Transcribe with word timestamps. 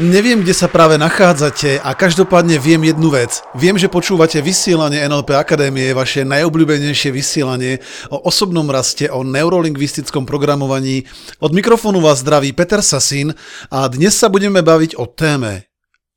Neviem, 0.00 0.40
kde 0.40 0.56
sa 0.56 0.64
práve 0.64 0.96
nachádzate 0.96 1.76
a 1.84 1.92
každopádne 1.92 2.56
viem 2.56 2.80
jednu 2.88 3.12
vec. 3.12 3.44
Viem, 3.52 3.76
že 3.76 3.92
počúvate 3.92 4.40
vysielanie 4.40 5.04
NLP 5.04 5.36
Akadémie, 5.36 5.92
vaše 5.92 6.24
najobľúbenejšie 6.24 7.12
vysielanie 7.12 7.84
o 8.08 8.16
osobnom 8.24 8.64
raste, 8.72 9.12
o 9.12 9.20
neurolingvistickom 9.20 10.24
programovaní. 10.24 11.04
Od 11.44 11.52
mikrofónu 11.52 12.00
vás 12.00 12.24
zdraví 12.24 12.56
Peter 12.56 12.80
Sasin 12.80 13.36
a 13.68 13.92
dnes 13.92 14.16
sa 14.16 14.32
budeme 14.32 14.64
baviť 14.64 14.96
o 14.96 15.04
téme, 15.04 15.68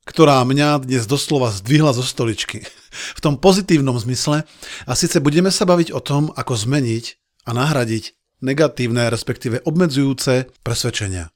ktorá 0.07 0.47
mňa 0.47 0.87
dnes 0.87 1.03
doslova 1.03 1.51
zdvihla 1.51 1.91
zo 1.91 2.07
stoličky. 2.07 2.63
V 2.87 3.19
tom 3.19 3.35
pozitívnom 3.35 3.99
zmysle. 3.99 4.47
A 4.87 4.91
síce 4.95 5.19
budeme 5.19 5.51
sa 5.51 5.67
baviť 5.67 5.91
o 5.91 5.99
tom, 5.99 6.31
ako 6.39 6.55
zmeniť 6.55 7.19
a 7.43 7.51
nahradiť 7.51 8.15
negatívne, 8.47 9.11
respektíve 9.11 9.59
obmedzujúce 9.67 10.47
presvedčenia. 10.63 11.32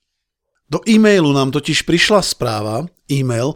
Do 0.67 0.83
e-mailu 0.83 1.31
nám 1.31 1.55
totiž 1.55 1.87
prišla 1.87 2.19
správa, 2.19 2.91
e-mail, 3.07 3.55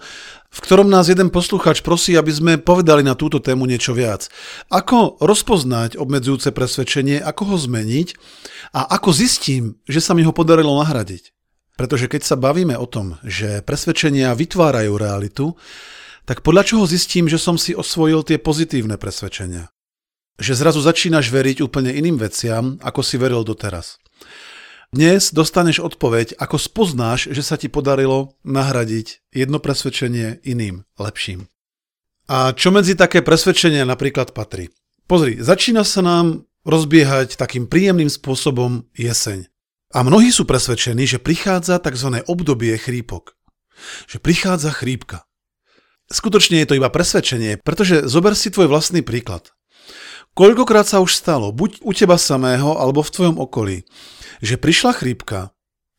v 0.52 0.60
ktorom 0.64 0.88
nás 0.88 1.08
jeden 1.12 1.32
posluchač 1.32 1.84
prosí, 1.84 2.16
aby 2.16 2.32
sme 2.32 2.54
povedali 2.60 3.04
na 3.04 3.16
túto 3.16 3.40
tému 3.40 3.68
niečo 3.68 3.92
viac. 3.92 4.32
Ako 4.72 5.20
rozpoznať 5.20 5.96
obmedzujúce 6.00 6.56
presvedčenie, 6.56 7.20
ako 7.24 7.56
ho 7.56 7.58
zmeniť 7.60 8.16
a 8.76 8.96
ako 8.96 9.16
zistím, 9.16 9.80
že 9.88 10.04
sa 10.04 10.16
mi 10.16 10.24
ho 10.24 10.36
podarilo 10.36 10.76
nahradiť. 10.80 11.36
Pretože 11.76 12.12
keď 12.12 12.22
sa 12.24 12.36
bavíme 12.36 12.76
o 12.76 12.88
tom, 12.88 13.20
že 13.24 13.64
presvedčenia 13.64 14.36
vytvárajú 14.36 14.92
realitu, 14.96 15.56
tak 16.28 16.44
podľa 16.44 16.64
čoho 16.68 16.84
zistím, 16.88 17.32
že 17.32 17.40
som 17.40 17.56
si 17.56 17.76
osvojil 17.76 18.24
tie 18.24 18.40
pozitívne 18.40 19.00
presvedčenia. 19.00 19.72
Že 20.40 20.54
zrazu 20.64 20.80
začínaš 20.84 21.32
veriť 21.32 21.64
úplne 21.64 21.92
iným 21.92 22.20
veciam, 22.20 22.80
ako 22.84 23.04
si 23.04 23.16
veril 23.20 23.44
doteraz. 23.44 24.00
Dnes 24.92 25.32
dostaneš 25.32 25.80
odpoveď, 25.80 26.36
ako 26.36 26.60
spoznáš, 26.60 27.32
že 27.32 27.40
sa 27.40 27.56
ti 27.56 27.72
podarilo 27.72 28.36
nahradiť 28.44 29.24
jedno 29.32 29.64
presvedčenie 29.64 30.44
iným, 30.44 30.84
lepším. 31.00 31.48
A 32.28 32.52
čo 32.52 32.76
medzi 32.76 33.00
také 33.00 33.24
presvedčenia 33.24 33.88
napríklad 33.88 34.36
patrí? 34.36 34.68
Pozri, 35.08 35.40
začína 35.40 35.88
sa 35.88 36.04
nám 36.04 36.44
rozbiehať 36.68 37.40
takým 37.40 37.72
príjemným 37.72 38.12
spôsobom 38.12 38.84
jeseň. 38.92 39.48
A 39.96 40.04
mnohí 40.04 40.28
sú 40.28 40.44
presvedčení, 40.44 41.08
že 41.08 41.24
prichádza 41.24 41.80
tzv. 41.80 42.28
obdobie 42.28 42.76
chrípok. 42.76 43.40
Že 44.12 44.20
prichádza 44.20 44.76
chrípka. 44.76 45.24
Skutočne 46.12 46.60
je 46.60 46.68
to 46.68 46.76
iba 46.76 46.92
presvedčenie, 46.92 47.64
pretože 47.64 48.12
zober 48.12 48.36
si 48.36 48.52
tvoj 48.52 48.68
vlastný 48.68 49.08
príklad. 49.08 49.56
Koľkokrát 50.32 50.88
sa 50.88 51.04
už 51.04 51.12
stalo, 51.12 51.52
buď 51.52 51.84
u 51.84 51.92
teba 51.92 52.16
samého, 52.16 52.80
alebo 52.80 53.04
v 53.04 53.14
tvojom 53.14 53.38
okolí, 53.40 53.84
že 54.40 54.56
prišla 54.56 54.96
chrípka, 54.96 55.52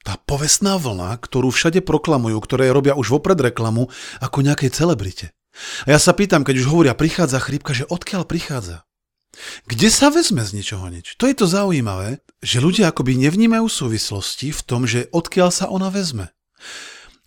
tá 0.03 0.19
povestná 0.19 0.81
vlna, 0.81 1.15
ktorú 1.21 1.55
všade 1.55 1.85
proklamujú, 1.85 2.35
ktoré 2.43 2.75
robia 2.75 2.99
už 2.99 3.13
vopred 3.13 3.39
reklamu, 3.39 3.93
ako 4.19 4.43
nejakej 4.43 4.75
celebrite. 4.75 5.31
A 5.87 5.95
ja 5.95 6.01
sa 6.01 6.17
pýtam, 6.17 6.43
keď 6.43 6.65
už 6.65 6.67
hovoria, 6.73 6.97
prichádza 6.97 7.39
chrípka, 7.39 7.77
že 7.77 7.87
odkiaľ 7.87 8.27
prichádza? 8.27 8.89
Kde 9.65 9.89
sa 9.89 10.13
vezme 10.13 10.45
z 10.45 10.57
ničoho 10.57 10.89
nič? 10.93 11.17
To 11.17 11.25
je 11.25 11.37
to 11.37 11.47
zaujímavé, 11.49 12.21
že 12.45 12.61
ľudia 12.61 12.93
akoby 12.93 13.17
nevnímajú 13.17 13.65
súvislosti 13.69 14.53
v 14.53 14.61
tom, 14.65 14.85
že 14.85 15.09
odkiaľ 15.13 15.49
sa 15.53 15.69
ona 15.73 15.89
vezme. 15.89 16.33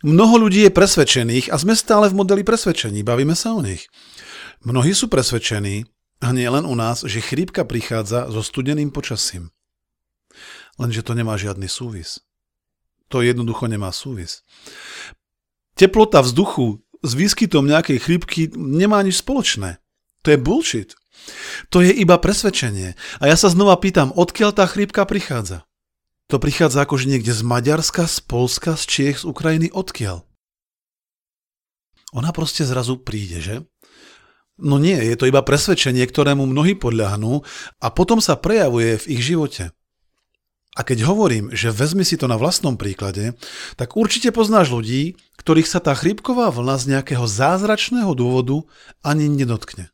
Mnoho 0.06 0.46
ľudí 0.46 0.68
je 0.68 0.74
presvedčených 0.74 1.50
a 1.50 1.58
sme 1.58 1.74
stále 1.74 2.12
v 2.14 2.18
modeli 2.22 2.46
presvedčení, 2.46 3.02
bavíme 3.02 3.34
sa 3.34 3.58
o 3.58 3.62
nich. 3.64 3.90
Mnohí 4.62 4.94
sú 4.94 5.10
presvedčení, 5.10 5.90
a 6.26 6.34
nie 6.34 6.50
len 6.50 6.66
u 6.66 6.74
nás, 6.74 7.06
že 7.06 7.22
chrípka 7.22 7.62
prichádza 7.62 8.34
so 8.34 8.42
studeným 8.42 8.90
počasím. 8.90 9.54
Lenže 10.82 11.06
to 11.06 11.14
nemá 11.14 11.38
žiadny 11.38 11.70
súvis. 11.70 12.18
To 13.14 13.22
jednoducho 13.22 13.70
nemá 13.70 13.94
súvis. 13.94 14.42
Teplota 15.78 16.26
vzduchu 16.26 16.82
s 17.06 17.12
výskytom 17.14 17.70
nejakej 17.70 18.02
chrípky 18.02 18.50
nemá 18.58 19.06
nič 19.06 19.22
spoločné. 19.22 19.78
To 20.26 20.34
je 20.34 20.42
bullshit. 20.42 20.98
To 21.70 21.86
je 21.86 21.94
iba 21.94 22.18
presvedčenie. 22.18 22.98
A 23.22 23.24
ja 23.30 23.38
sa 23.38 23.54
znova 23.54 23.78
pýtam, 23.78 24.10
odkiaľ 24.10 24.58
tá 24.58 24.66
chrípka 24.66 25.06
prichádza? 25.06 25.70
To 26.34 26.42
prichádza 26.42 26.82
akože 26.90 27.06
niekde 27.06 27.38
z 27.38 27.46
Maďarska, 27.46 28.10
z 28.10 28.18
Polska, 28.26 28.74
z 28.74 28.84
Čiech, 28.90 29.18
z 29.22 29.30
Ukrajiny, 29.30 29.70
odkiaľ? 29.70 30.26
Ona 32.18 32.34
proste 32.34 32.66
zrazu 32.66 32.98
príde, 32.98 33.38
že? 33.44 33.56
No 34.56 34.80
nie, 34.80 34.96
je 34.96 35.20
to 35.20 35.28
iba 35.28 35.44
presvedčenie, 35.44 36.08
ktorému 36.08 36.48
mnohí 36.48 36.80
podľahnú 36.80 37.44
a 37.84 37.88
potom 37.92 38.24
sa 38.24 38.40
prejavuje 38.40 38.96
v 39.04 39.20
ich 39.20 39.22
živote. 39.24 39.76
A 40.76 40.84
keď 40.84 41.08
hovorím, 41.08 41.56
že 41.56 41.72
vezmi 41.72 42.04
si 42.04 42.20
to 42.20 42.28
na 42.28 42.36
vlastnom 42.36 42.76
príklade, 42.76 43.36
tak 43.80 43.96
určite 43.96 44.36
poznáš 44.36 44.76
ľudí, 44.76 45.16
ktorých 45.40 45.72
sa 45.72 45.80
tá 45.80 45.96
chrípková 45.96 46.52
vlna 46.52 46.76
z 46.76 46.86
nejakého 46.96 47.24
zázračného 47.24 48.12
dôvodu 48.12 48.64
ani 49.00 49.32
nedotkne. 49.32 49.92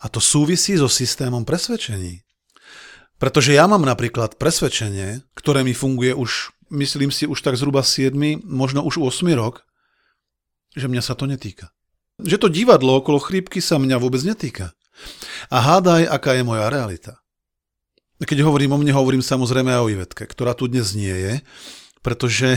A 0.00 0.08
to 0.08 0.20
súvisí 0.20 0.72
so 0.76 0.88
systémom 0.88 1.44
presvedčení. 1.44 2.24
Pretože 3.20 3.56
ja 3.56 3.68
mám 3.68 3.84
napríklad 3.84 4.40
presvedčenie, 4.40 5.24
ktoré 5.36 5.64
mi 5.64 5.76
funguje 5.76 6.16
už, 6.16 6.52
myslím 6.72 7.12
si, 7.12 7.28
už 7.28 7.40
tak 7.44 7.60
zhruba 7.60 7.84
7, 7.84 8.16
možno 8.44 8.84
už 8.84 9.00
8 9.00 9.24
rok, 9.36 9.68
že 10.72 10.88
mňa 10.88 11.00
sa 11.04 11.12
to 11.12 11.28
netýka. 11.28 11.75
Že 12.16 12.36
to 12.40 12.48
divadlo 12.48 12.96
okolo 12.96 13.20
chrípky 13.20 13.60
sa 13.60 13.76
mňa 13.76 14.00
vôbec 14.00 14.24
netýka. 14.24 14.72
A 15.52 15.60
hádaj, 15.60 16.08
aká 16.08 16.32
je 16.32 16.42
moja 16.48 16.72
realita. 16.72 17.20
Keď 18.16 18.40
hovorím 18.40 18.72
o 18.72 18.80
mne, 18.80 18.96
hovorím 18.96 19.20
samozrejme 19.20 19.68
aj 19.76 19.82
o 19.84 19.90
Ivetke, 19.92 20.24
ktorá 20.24 20.56
tu 20.56 20.64
dnes 20.72 20.96
nie 20.96 21.12
je, 21.12 21.34
pretože, 22.00 22.56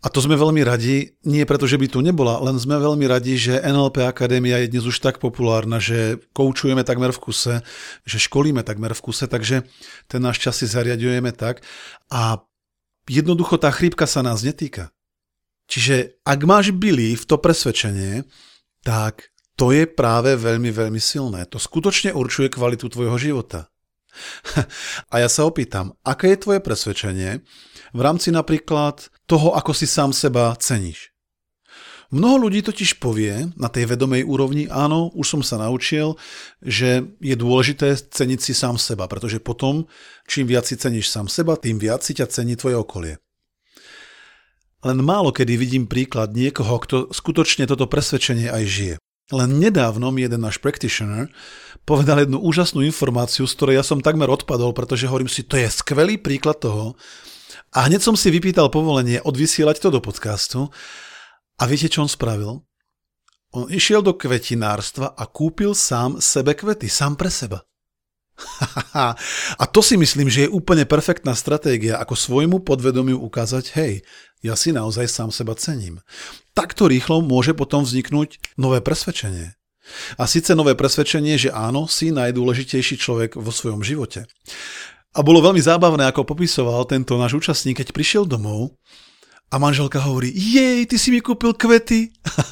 a 0.00 0.08
to 0.08 0.24
sme 0.24 0.32
veľmi 0.40 0.64
radi, 0.64 1.12
nie 1.28 1.44
preto, 1.44 1.68
že 1.68 1.76
by 1.76 1.92
tu 1.92 2.00
nebola, 2.00 2.40
len 2.40 2.56
sme 2.56 2.80
veľmi 2.80 3.04
radi, 3.04 3.36
že 3.36 3.60
NLP 3.60 4.08
Akadémia 4.08 4.64
je 4.64 4.72
dnes 4.72 4.88
už 4.88 5.04
tak 5.04 5.20
populárna, 5.20 5.76
že 5.76 6.24
koučujeme 6.32 6.80
takmer 6.88 7.12
v 7.12 7.20
kuse, 7.20 7.60
že 8.08 8.16
školíme 8.16 8.64
takmer 8.64 8.96
v 8.96 9.04
kuse, 9.04 9.28
takže 9.28 9.68
ten 10.08 10.24
náš 10.24 10.40
čas 10.40 10.56
si 10.56 10.64
zariadujeme 10.64 11.36
tak 11.36 11.60
a 12.08 12.40
jednoducho 13.04 13.60
tá 13.60 13.68
chrípka 13.68 14.08
sa 14.08 14.24
nás 14.24 14.40
netýka. 14.40 14.88
Čiže 15.68 16.16
ak 16.24 16.40
máš 16.48 16.72
byli 16.72 17.12
v 17.12 17.24
to 17.28 17.36
presvedčenie, 17.36 18.24
tak 18.82 19.32
to 19.56 19.70
je 19.70 19.86
práve 19.86 20.34
veľmi, 20.34 20.74
veľmi 20.74 21.00
silné. 21.00 21.46
To 21.50 21.58
skutočne 21.60 22.10
určuje 22.12 22.50
kvalitu 22.50 22.90
tvojho 22.90 23.16
života. 23.18 23.70
A 25.12 25.24
ja 25.24 25.28
sa 25.28 25.48
opýtam, 25.48 25.96
aké 26.04 26.36
je 26.36 26.42
tvoje 26.42 26.60
presvedčenie 26.60 27.40
v 27.96 28.00
rámci 28.00 28.28
napríklad 28.28 29.08
toho, 29.24 29.56
ako 29.56 29.72
si 29.72 29.88
sám 29.88 30.12
seba 30.12 30.52
ceníš? 30.60 31.12
Mnoho 32.12 32.44
ľudí 32.44 32.60
totiž 32.60 33.00
povie 33.00 33.48
na 33.56 33.72
tej 33.72 33.88
vedomej 33.88 34.28
úrovni, 34.28 34.68
áno, 34.68 35.08
už 35.16 35.26
som 35.32 35.40
sa 35.40 35.56
naučil, 35.56 36.20
že 36.60 37.08
je 37.24 37.32
dôležité 37.32 37.96
ceniť 37.96 38.36
si 38.36 38.52
sám 38.52 38.76
seba, 38.76 39.08
pretože 39.08 39.40
potom, 39.40 39.88
čím 40.28 40.44
viac 40.44 40.68
si 40.68 40.76
ceníš 40.76 41.08
sám 41.08 41.32
seba, 41.32 41.56
tým 41.56 41.80
viac 41.80 42.04
si 42.04 42.12
ťa 42.12 42.28
cení 42.28 42.60
tvoje 42.60 42.76
okolie. 42.76 43.16
Len 44.82 44.98
málo 44.98 45.30
kedy 45.30 45.54
vidím 45.54 45.84
príklad 45.86 46.34
niekoho, 46.34 46.82
kto 46.82 46.96
skutočne 47.14 47.70
toto 47.70 47.86
presvedčenie 47.86 48.50
aj 48.50 48.64
žije. 48.66 48.94
Len 49.30 49.50
nedávno 49.62 50.10
mi 50.10 50.26
jeden 50.26 50.42
náš 50.42 50.58
practitioner 50.58 51.30
povedal 51.82 52.22
jednu 52.22 52.38
úžasnú 52.38 52.82
informáciu, 52.82 53.46
z 53.46 53.54
ktorej 53.58 53.74
ja 53.82 53.84
som 53.86 53.98
takmer 53.98 54.30
odpadol, 54.30 54.70
pretože 54.74 55.10
hovorím 55.10 55.30
si, 55.30 55.42
to 55.42 55.58
je 55.58 55.66
skvelý 55.66 56.18
príklad 56.18 56.62
toho. 56.62 56.94
A 57.74 57.88
hneď 57.88 58.04
som 58.04 58.14
si 58.14 58.28
vypýtal 58.28 58.68
povolenie 58.68 59.18
odvysielať 59.24 59.76
to 59.82 59.88
do 59.90 60.00
podcastu. 60.04 60.68
A 61.58 61.62
viete, 61.66 61.88
čo 61.88 62.04
on 62.04 62.10
spravil? 62.10 62.62
On 63.52 63.68
išiel 63.68 64.00
do 64.00 64.16
kvetinárstva 64.16 65.12
a 65.12 65.24
kúpil 65.28 65.76
sám 65.76 66.20
sebe 66.22 66.56
kvety, 66.56 66.88
sám 66.88 67.20
pre 67.20 67.28
seba. 67.28 67.60
a 69.62 69.64
to 69.68 69.84
si 69.84 70.00
myslím, 70.00 70.32
že 70.32 70.48
je 70.48 70.54
úplne 70.54 70.88
perfektná 70.88 71.36
stratégia, 71.36 72.00
ako 72.00 72.16
svojmu 72.16 72.64
podvedomiu 72.64 73.20
ukázať, 73.20 73.64
hej, 73.76 73.92
ja 74.42 74.58
si 74.58 74.74
naozaj 74.74 75.06
sám 75.06 75.30
seba 75.30 75.54
cením. 75.54 76.02
Takto 76.52 76.90
rýchlo 76.90 77.22
môže 77.22 77.54
potom 77.54 77.86
vzniknúť 77.86 78.58
nové 78.58 78.82
presvedčenie. 78.82 79.54
A 80.18 80.26
síce 80.30 80.54
nové 80.54 80.74
presvedčenie, 80.78 81.38
že 81.38 81.50
áno, 81.50 81.86
si 81.90 82.14
najdôležitejší 82.14 82.98
človek 82.98 83.38
vo 83.38 83.50
svojom 83.50 83.82
živote. 83.82 84.26
A 85.12 85.20
bolo 85.20 85.44
veľmi 85.44 85.60
zábavné, 85.60 86.08
ako 86.08 86.24
popisoval 86.24 86.88
tento 86.88 87.18
náš 87.20 87.36
účastník, 87.36 87.82
keď 87.82 87.88
prišiel 87.92 88.24
domov 88.24 88.74
A 89.52 89.60
manželka 89.60 90.00
hovorí, 90.00 90.32
jej, 90.32 90.88
ty 90.88 90.96
si 90.96 91.12
mi 91.12 91.20
kúpil 91.20 91.52
kvety. 91.52 92.08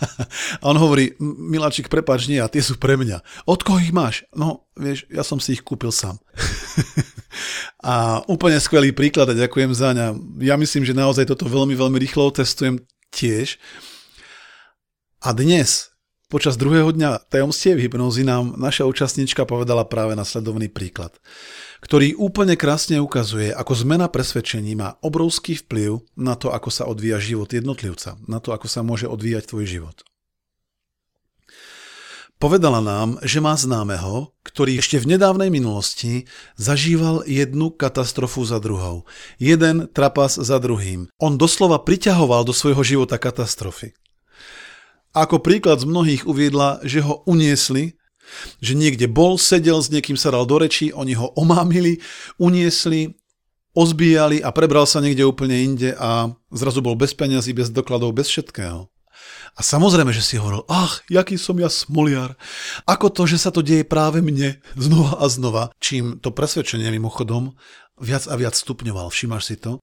a 0.61 0.65
on 0.69 0.77
hovorí, 0.77 1.17
miláčik, 1.21 1.89
prepáč, 1.89 2.29
nie, 2.29 2.37
a 2.37 2.53
tie 2.53 2.61
sú 2.61 2.77
pre 2.77 3.01
mňa. 3.01 3.25
Od 3.49 3.61
koho 3.65 3.81
ich 3.81 3.89
máš? 3.89 4.29
No, 4.37 4.69
vieš, 4.77 5.09
ja 5.09 5.25
som 5.25 5.41
si 5.41 5.57
ich 5.57 5.65
kúpil 5.65 5.97
sám. 5.97 6.21
a 7.81 8.21
úplne 8.29 8.61
skvelý 8.61 8.93
príklad 8.93 9.33
a 9.33 9.41
ďakujem 9.49 9.73
za 9.73 9.97
ňa. 9.97 10.07
Ja 10.45 10.61
myslím, 10.61 10.85
že 10.85 10.93
naozaj 10.93 11.25
toto 11.25 11.49
veľmi, 11.49 11.73
veľmi 11.73 11.97
rýchlo 11.97 12.29
testujem 12.37 12.85
tiež. 13.09 13.57
A 15.25 15.33
dnes, 15.33 15.90
počas 16.31 16.55
druhého 16.55 16.95
dňa 16.95 17.27
tajomstiev 17.27 17.83
hypnózy 17.83 18.23
nám 18.23 18.55
naša 18.55 18.87
účastníčka 18.87 19.43
povedala 19.45 19.83
práve 19.83 20.15
nasledovný 20.15 20.71
príklad 20.71 21.19
ktorý 21.81 22.13
úplne 22.21 22.55
krásne 22.61 23.01
ukazuje, 23.01 23.51
ako 23.57 23.73
zmena 23.73 24.13
presvedčení 24.13 24.77
má 24.77 25.01
obrovský 25.01 25.57
vplyv 25.65 26.05
na 26.13 26.37
to, 26.37 26.53
ako 26.53 26.69
sa 26.69 26.85
odvíja 26.85 27.17
život 27.17 27.49
jednotlivca, 27.49 28.21
na 28.29 28.39
to, 28.39 28.53
ako 28.53 28.69
sa 28.69 28.85
môže 28.85 29.09
odvíjať 29.09 29.49
tvoj 29.49 29.65
život. 29.65 29.97
Povedala 32.41 32.81
nám, 32.81 33.21
že 33.21 33.37
má 33.37 33.53
známeho, 33.53 34.33
ktorý 34.49 34.81
ešte 34.81 34.97
v 34.97 35.13
nedávnej 35.13 35.53
minulosti 35.53 36.25
zažíval 36.57 37.29
jednu 37.29 37.69
katastrofu 37.69 38.49
za 38.49 38.57
druhou. 38.57 39.05
Jeden 39.37 39.93
trapas 39.93 40.41
za 40.41 40.57
druhým. 40.57 41.13
On 41.21 41.37
doslova 41.37 41.85
priťahoval 41.85 42.49
do 42.49 42.57
svojho 42.57 42.81
života 42.81 43.21
katastrofy. 43.21 43.93
Ako 45.11 45.43
príklad 45.43 45.83
z 45.83 45.91
mnohých 45.91 46.23
uviedla, 46.27 46.79
že 46.87 47.03
ho 47.03 47.27
uniesli 47.27 47.99
že 48.63 48.79
niekde 48.79 49.11
bol, 49.11 49.37
sedel, 49.37 49.83
s 49.83 49.91
niekým 49.91 50.15
sa 50.15 50.31
dal 50.31 50.47
do 50.47 50.57
reči, 50.63 50.95
oni 50.95 51.19
ho 51.19 51.35
omámili, 51.35 51.99
uniesli, 52.39 53.19
ozbíjali 53.75 54.43
a 54.43 54.51
prebral 54.51 54.87
sa 54.87 54.99
niekde 54.99 55.27
úplne 55.27 55.55
inde 55.55 55.91
a 55.95 56.31
zrazu 56.51 56.83
bol 56.83 56.99
bez 56.99 57.15
peňazí, 57.15 57.55
bez 57.55 57.71
dokladov, 57.71 58.15
bez 58.15 58.31
všetkého. 58.31 58.91
A 59.59 59.61
samozrejme, 59.67 60.15
že 60.15 60.23
si 60.23 60.39
hovoril, 60.39 60.63
ach, 60.71 61.03
jaký 61.11 61.35
som 61.35 61.59
ja 61.59 61.67
smoliar. 61.67 62.39
Ako 62.87 63.11
to, 63.11 63.27
že 63.27 63.43
sa 63.43 63.51
to 63.51 63.67
deje 63.67 63.83
práve 63.83 64.23
mne 64.23 64.63
znova 64.79 65.19
a 65.19 65.27
znova, 65.27 65.65
čím 65.83 66.23
to 66.23 66.31
presvedčenie 66.31 66.87
mimochodom 66.95 67.59
viac 67.99 68.25
a 68.31 68.35
viac 68.39 68.55
stupňoval. 68.55 69.11
Všimáš 69.11 69.43
si 69.45 69.57
to? 69.59 69.83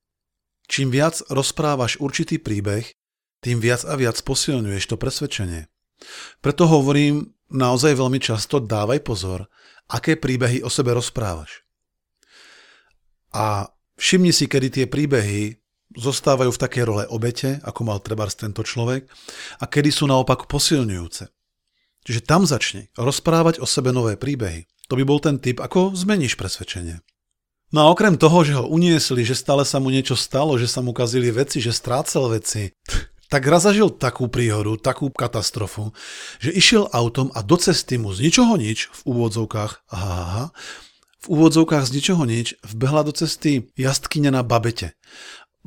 Čím 0.67 0.91
viac 0.91 1.19
rozprávaš 1.31 1.99
určitý 1.99 2.39
príbeh, 2.39 2.91
tým 3.47 3.63
viac 3.63 3.87
a 3.87 3.95
viac 3.95 4.19
posilňuješ 4.19 4.91
to 4.91 4.99
presvedčenie. 4.99 5.71
Preto 6.43 6.67
hovorím, 6.67 7.31
naozaj 7.47 7.95
veľmi 7.95 8.19
často 8.19 8.59
dávaj 8.59 8.99
pozor, 9.07 9.47
aké 9.87 10.19
príbehy 10.19 10.67
o 10.67 10.69
sebe 10.69 10.91
rozprávaš. 10.91 11.63
A 13.31 13.71
všimni 13.95 14.35
si, 14.35 14.51
kedy 14.51 14.67
tie 14.67 14.85
príbehy 14.91 15.63
zostávajú 15.95 16.51
v 16.51 16.61
takej 16.61 16.83
role 16.83 17.03
obete, 17.07 17.63
ako 17.63 17.87
mal 17.87 18.03
trebárs 18.03 18.35
tento 18.35 18.67
človek, 18.67 19.07
a 19.63 19.63
kedy 19.63 19.95
sú 19.95 20.11
naopak 20.11 20.51
posilňujúce. 20.51 21.31
Čiže 22.03 22.21
tam 22.27 22.43
začni 22.43 22.91
rozprávať 22.99 23.63
o 23.63 23.67
sebe 23.67 23.95
nové 23.95 24.19
príbehy. 24.19 24.67
To 24.91 24.99
by 24.99 25.03
bol 25.07 25.19
ten 25.23 25.39
typ, 25.39 25.63
ako 25.63 25.95
zmeníš 25.95 26.35
presvedčenie. 26.35 26.99
No 27.75 27.83
a 27.83 27.91
okrem 27.91 28.15
toho, 28.15 28.47
že 28.47 28.55
ho 28.55 28.63
uniesli, 28.63 29.27
že 29.27 29.35
stále 29.35 29.67
sa 29.67 29.83
mu 29.83 29.91
niečo 29.91 30.15
stalo, 30.15 30.55
že 30.55 30.71
sa 30.71 30.79
mu 30.79 30.95
kazili 30.95 31.27
veci, 31.35 31.59
že 31.59 31.75
strácal 31.75 32.31
veci, 32.31 32.71
tak 33.27 33.43
raz 33.47 33.67
zažil 33.67 33.91
takú 33.91 34.31
príhodu, 34.31 34.79
takú 34.79 35.11
katastrofu, 35.11 35.91
že 36.39 36.51
išiel 36.51 36.87
autom 36.91 37.31
a 37.35 37.43
do 37.43 37.59
cesty 37.59 37.99
mu 37.99 38.15
z 38.15 38.27
ničoho 38.27 38.55
nič, 38.55 38.91
v 38.91 39.01
úvodzovkách, 39.11 39.71
aha, 39.91 40.15
aha, 40.23 40.45
v 41.23 41.25
úvodzovkách 41.27 41.83
z 41.87 41.91
ničoho 41.91 42.23
nič, 42.23 42.55
vbehla 42.63 43.03
do 43.03 43.11
cesty 43.11 43.67
jazdkyňa 43.75 44.31
na 44.31 44.41
babete. 44.47 44.95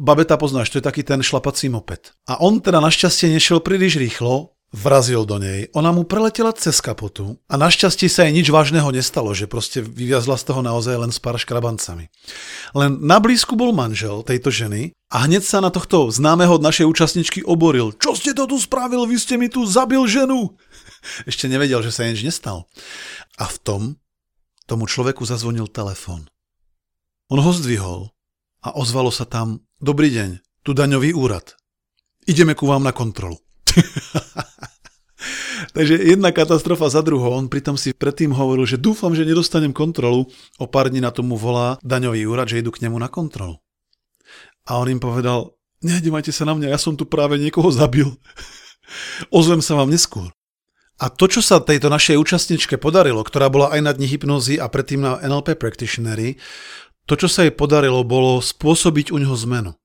Babeta 0.01 0.41
poznáš, 0.41 0.73
to 0.73 0.81
je 0.81 0.89
taký 0.89 1.05
ten 1.05 1.21
šlapací 1.21 1.69
moped. 1.69 2.17
A 2.25 2.41
on 2.41 2.65
teda 2.65 2.81
našťastie 2.81 3.29
nešiel 3.37 3.61
príliš 3.61 4.01
rýchlo, 4.01 4.57
vrazil 4.71 5.27
do 5.27 5.43
nej, 5.43 5.67
ona 5.75 5.91
mu 5.91 6.07
preletela 6.07 6.55
cez 6.55 6.79
kapotu 6.79 7.43
a 7.51 7.59
našťastie 7.59 8.07
sa 8.07 8.27
jej 8.27 8.35
nič 8.35 8.55
vážneho 8.55 8.87
nestalo, 8.95 9.35
že 9.35 9.51
proste 9.51 9.83
vyviazla 9.83 10.39
z 10.39 10.47
toho 10.47 10.63
naozaj 10.63 10.95
len 10.95 11.11
s 11.11 11.19
pár 11.19 11.39
škrabancami. 11.43 12.07
Len 12.79 12.91
na 13.03 13.19
blízku 13.19 13.59
bol 13.59 13.75
manžel 13.75 14.23
tejto 14.23 14.55
ženy 14.55 14.95
a 15.11 15.27
hneď 15.27 15.43
sa 15.43 15.59
na 15.59 15.75
tohto 15.75 16.07
známeho 16.15 16.55
od 16.55 16.63
našej 16.63 16.87
účastničky 16.87 17.43
oboril. 17.43 17.91
Čo 17.99 18.15
ste 18.15 18.31
to 18.31 18.47
tu 18.47 18.63
spravil? 18.63 19.11
Vy 19.11 19.19
ste 19.19 19.35
mi 19.35 19.51
tu 19.51 19.67
zabil 19.67 20.01
ženu! 20.07 20.55
Ešte 21.31 21.51
nevedel, 21.51 21.83
že 21.83 21.91
sa 21.91 22.07
nič 22.07 22.23
nestal. 22.23 22.71
A 23.43 23.51
v 23.51 23.57
tom 23.59 23.83
tomu 24.71 24.87
človeku 24.87 25.27
zazvonil 25.27 25.67
telefón. 25.67 26.31
On 27.27 27.43
ho 27.43 27.51
zdvihol 27.51 28.15
a 28.63 28.79
ozvalo 28.79 29.11
sa 29.11 29.27
tam 29.27 29.67
Dobrý 29.81 30.13
deň, 30.13 30.61
tu 30.61 30.77
daňový 30.77 31.17
úrad. 31.17 31.57
Ideme 32.29 32.53
ku 32.53 32.69
vám 32.69 32.85
na 32.85 32.93
kontrolu. 32.93 33.41
Takže 35.77 36.03
jedna 36.03 36.33
katastrofa 36.33 36.91
za 36.91 37.01
druhou. 37.05 37.37
On 37.37 37.47
pritom 37.47 37.77
si 37.77 37.95
predtým 37.95 38.35
hovoril, 38.35 38.67
že 38.67 38.81
dúfam, 38.81 39.15
že 39.15 39.29
nedostanem 39.29 39.73
kontrolu. 39.73 40.27
O 40.59 40.67
pár 40.67 40.91
dní 40.91 41.01
na 41.01 41.11
tomu 41.15 41.37
volá 41.37 41.79
daňový 41.85 42.27
úrad, 42.27 42.49
že 42.49 42.59
idú 42.59 42.75
k 42.75 42.89
nemu 42.89 42.99
na 42.99 43.07
kontrolu. 43.07 43.63
A 44.67 44.79
on 44.81 44.91
im 44.91 45.01
povedal, 45.01 45.55
nehdevajte 45.85 46.33
sa 46.33 46.49
na 46.49 46.55
mňa, 46.57 46.75
ja 46.75 46.79
som 46.81 46.97
tu 46.97 47.07
práve 47.07 47.39
niekoho 47.39 47.71
zabil. 47.71 48.11
Ozvem 49.37 49.63
sa 49.63 49.79
vám 49.79 49.93
neskôr. 49.93 50.33
A 51.01 51.09
to, 51.09 51.33
čo 51.33 51.41
sa 51.41 51.65
tejto 51.65 51.89
našej 51.89 52.21
účastničke 52.21 52.77
podarilo, 52.77 53.25
ktorá 53.25 53.49
bola 53.49 53.73
aj 53.73 53.81
na 53.81 53.97
dni 53.97 54.05
hypnozy 54.05 54.61
a 54.61 54.69
predtým 54.69 55.01
na 55.01 55.17
NLP 55.25 55.57
practitionery, 55.57 56.37
to, 57.09 57.17
čo 57.17 57.25
sa 57.25 57.49
jej 57.49 57.57
podarilo, 57.57 58.05
bolo 58.05 58.45
spôsobiť 58.45 59.09
u 59.09 59.17
neho 59.17 59.33
zmenu 59.33 59.80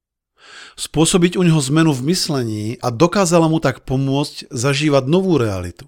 spôsobiť 0.75 1.39
u 1.39 1.43
neho 1.47 1.61
zmenu 1.71 1.95
v 1.95 2.11
myslení 2.11 2.65
a 2.83 2.91
dokázala 2.91 3.47
mu 3.47 3.63
tak 3.63 3.87
pomôcť 3.87 4.51
zažívať 4.51 5.03
novú 5.07 5.39
realitu. 5.39 5.87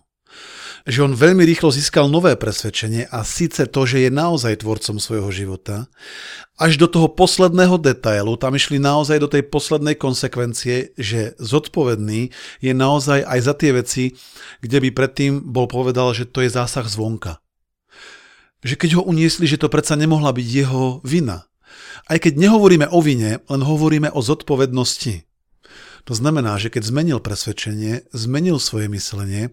Že 0.88 1.12
on 1.12 1.14
veľmi 1.20 1.44
rýchlo 1.44 1.68
získal 1.68 2.08
nové 2.08 2.32
presvedčenie 2.40 3.12
a 3.12 3.28
síce 3.28 3.68
to, 3.68 3.84
že 3.84 4.08
je 4.08 4.10
naozaj 4.12 4.64
tvorcom 4.64 5.04
svojho 5.04 5.28
života, 5.36 5.92
až 6.56 6.80
do 6.80 6.88
toho 6.88 7.12
posledného 7.12 7.76
detailu, 7.76 8.40
tam 8.40 8.56
išli 8.56 8.80
naozaj 8.80 9.20
do 9.20 9.28
tej 9.28 9.46
poslednej 9.52 10.00
konsekvencie, 10.00 10.96
že 10.96 11.36
zodpovedný 11.38 12.32
je 12.64 12.74
naozaj 12.74 13.20
aj 13.20 13.40
za 13.44 13.54
tie 13.54 13.72
veci, 13.76 14.04
kde 14.64 14.78
by 14.88 14.90
predtým 14.96 15.32
bol 15.44 15.68
povedal, 15.68 16.16
že 16.16 16.24
to 16.24 16.42
je 16.42 16.50
zásah 16.50 16.88
zvonka. 16.88 17.44
Že 18.66 18.76
keď 18.80 18.90
ho 18.98 19.04
uniesli, 19.06 19.46
že 19.46 19.62
to 19.62 19.70
predsa 19.70 19.94
nemohla 19.94 20.34
byť 20.34 20.48
jeho 20.50 21.04
vina. 21.06 21.46
Aj 22.10 22.18
keď 22.18 22.36
nehovoríme 22.36 22.88
o 22.90 23.00
vine, 23.00 23.40
len 23.46 23.62
hovoríme 23.64 24.12
o 24.12 24.20
zodpovednosti. 24.20 25.24
To 26.08 26.14
znamená, 26.16 26.56
že 26.56 26.72
keď 26.72 26.88
zmenil 26.88 27.20
presvedčenie, 27.20 28.08
zmenil 28.16 28.64
svoje 28.64 28.88
myslenie, 28.92 29.52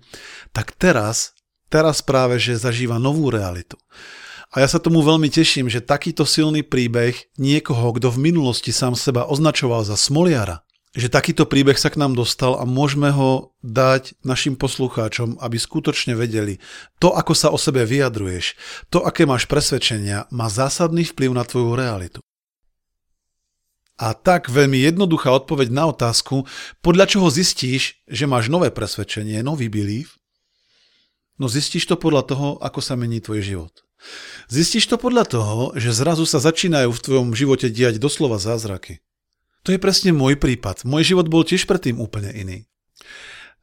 tak 0.55 0.75
teraz, 0.75 1.35
teraz 1.71 2.01
práve, 2.01 2.39
že 2.39 2.59
zažíva 2.59 3.03
novú 3.03 3.29
realitu. 3.29 3.75
A 4.55 4.63
ja 4.63 4.69
sa 4.71 4.79
tomu 4.79 5.03
veľmi 5.03 5.29
teším, 5.29 5.67
že 5.67 5.83
takýto 5.83 6.23
silný 6.23 6.63
príbeh 6.63 7.19
niekoho, 7.37 7.91
kto 7.99 8.15
v 8.15 8.31
minulosti 8.31 8.71
sám 8.71 8.95
seba 8.95 9.27
označoval 9.27 9.83
za 9.83 9.99
smoliara, 9.99 10.64
že 10.95 11.11
takýto 11.11 11.43
príbeh 11.43 11.75
sa 11.75 11.91
k 11.91 11.99
nám 11.99 12.15
dostal 12.15 12.55
a 12.55 12.63
môžeme 12.63 13.11
ho 13.11 13.51
dať 13.67 14.15
našim 14.23 14.55
poslucháčom, 14.55 15.43
aby 15.43 15.59
skutočne 15.59 16.15
vedeli, 16.15 16.63
to, 17.03 17.11
ako 17.11 17.35
sa 17.35 17.51
o 17.51 17.59
sebe 17.59 17.83
vyjadruješ, 17.83 18.55
to, 18.95 19.03
aké 19.03 19.27
máš 19.27 19.51
presvedčenia, 19.51 20.31
má 20.31 20.47
zásadný 20.47 21.03
vplyv 21.03 21.35
na 21.35 21.43
tvoju 21.43 21.75
realitu. 21.75 22.23
A 23.99 24.15
tak 24.15 24.51
veľmi 24.51 24.79
jednoduchá 24.87 25.31
odpoveď 25.35 25.71
na 25.71 25.91
otázku, 25.91 26.47
podľa 26.83 27.11
čoho 27.11 27.27
zistíš, 27.31 27.99
že 28.07 28.31
máš 28.31 28.51
nové 28.51 28.71
presvedčenie, 28.71 29.43
nový 29.43 29.67
belief, 29.67 30.19
no 31.43 31.51
zistíš 31.51 31.91
to 31.91 31.99
podľa 31.99 32.23
toho, 32.27 32.49
ako 32.63 32.79
sa 32.79 32.95
mení 32.95 33.19
tvoj 33.19 33.43
život. 33.43 33.75
Zistíš 34.47 34.87
to 34.91 34.99
podľa 34.99 35.27
toho, 35.27 35.75
že 35.75 35.91
zrazu 35.95 36.27
sa 36.27 36.39
začínajú 36.39 36.91
v 36.91 37.03
tvojom 37.03 37.29
živote 37.35 37.67
diať 37.71 37.99
doslova 37.99 38.39
zázraky. 38.39 39.03
To 39.65 39.73
je 39.73 39.81
presne 39.81 40.13
môj 40.13 40.37
prípad. 40.37 40.85
Môj 40.85 41.17
život 41.17 41.27
bol 41.33 41.43
tiež 41.45 41.65
predtým 41.65 41.97
úplne 41.97 42.31
iný. 42.31 42.69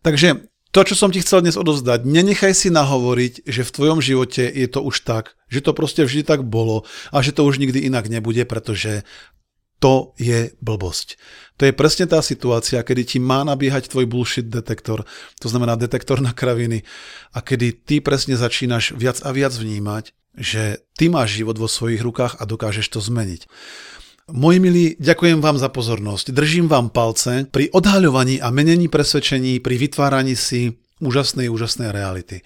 Takže 0.01 0.49
to, 0.71 0.81
čo 0.87 0.95
som 0.95 1.11
ti 1.11 1.21
chcel 1.21 1.45
dnes 1.45 1.59
odovzdať, 1.59 2.07
nenechaj 2.07 2.55
si 2.55 2.73
nahovoriť, 2.73 3.45
že 3.45 3.61
v 3.67 3.73
tvojom 3.75 3.99
živote 3.99 4.47
je 4.47 4.67
to 4.71 4.81
už 4.81 5.03
tak, 5.03 5.35
že 5.51 5.61
to 5.61 5.75
proste 5.75 6.01
vždy 6.07 6.23
tak 6.23 6.47
bolo 6.47 6.87
a 7.11 7.21
že 7.21 7.35
to 7.35 7.43
už 7.43 7.59
nikdy 7.59 7.85
inak 7.85 8.07
nebude, 8.07 8.41
pretože 8.47 9.03
to 9.81 10.13
je 10.15 10.53
blbosť. 10.61 11.17
To 11.57 11.67
je 11.67 11.73
presne 11.73 12.05
tá 12.07 12.21
situácia, 12.23 12.79
kedy 12.85 13.01
ti 13.03 13.17
má 13.17 13.41
nabiehať 13.41 13.89
tvoj 13.89 14.05
bullshit 14.07 14.47
detektor, 14.47 15.03
to 15.41 15.47
znamená 15.49 15.75
detektor 15.75 16.21
na 16.21 16.31
kraviny, 16.31 16.85
a 17.33 17.41
kedy 17.41 17.83
ty 17.83 17.95
presne 17.99 18.37
začínaš 18.37 18.93
viac 18.93 19.19
a 19.25 19.33
viac 19.33 19.51
vnímať, 19.51 20.13
že 20.37 20.85
ty 20.95 21.11
máš 21.11 21.35
život 21.41 21.59
vo 21.59 21.67
svojich 21.67 21.99
rukách 21.99 22.39
a 22.39 22.47
dokážeš 22.47 22.87
to 22.93 23.03
zmeniť. 23.03 23.49
Moji 24.31 24.63
milí, 24.63 24.95
ďakujem 24.95 25.43
vám 25.43 25.59
za 25.59 25.67
pozornosť. 25.67 26.31
Držím 26.31 26.71
vám 26.71 26.87
palce 26.87 27.43
pri 27.51 27.67
odhaľovaní 27.75 28.39
a 28.39 28.47
menení 28.47 28.87
presvedčení, 28.87 29.59
pri 29.59 29.75
vytváraní 29.75 30.39
si 30.39 30.79
úžasnej, 31.03 31.51
úžasnej 31.51 31.91
reality. 31.91 32.39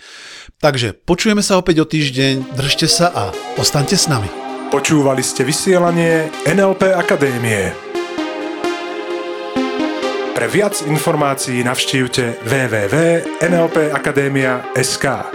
Takže 0.58 0.98
počujeme 0.98 1.46
sa 1.46 1.62
opäť 1.62 1.84
o 1.84 1.86
týždeň, 1.86 2.58
držte 2.58 2.90
sa 2.90 3.14
a 3.14 3.30
ostaňte 3.62 3.94
s 3.94 4.10
nami. 4.10 4.26
Počúvali 4.74 5.22
ste 5.22 5.46
vysielanie 5.46 6.34
NLP 6.50 6.90
Akadémie. 6.90 7.70
Pre 10.34 10.48
viac 10.50 10.82
informácií 10.90 11.62
navštívte 11.64 12.44
www.nlpakademia.sk. 12.44 15.35